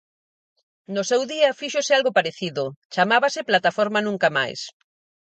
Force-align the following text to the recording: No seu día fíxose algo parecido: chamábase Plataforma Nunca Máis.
No 0.95 1.01
seu 1.09 1.21
día 1.33 1.57
fíxose 1.59 1.91
algo 1.97 2.15
parecido: 2.17 2.63
chamábase 2.93 3.47
Plataforma 3.49 3.99
Nunca 4.07 4.27
Máis. 4.37 4.59